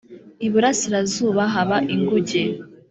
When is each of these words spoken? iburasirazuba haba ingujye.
iburasirazuba 0.45 1.41
haba 1.53 1.77
ingujye. 1.95 2.43